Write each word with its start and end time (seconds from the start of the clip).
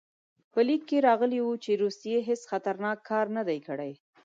په 0.51 0.59
لیک 0.67 0.81
کې 0.89 1.05
راغلي 1.07 1.39
وو 1.41 1.53
چې 1.63 1.71
روسیې 1.83 2.17
هېڅ 2.27 2.41
خطرناک 2.51 2.97
کار 3.09 3.25
نه 3.37 3.43
دی 3.47 3.59
کړی. 3.67 3.91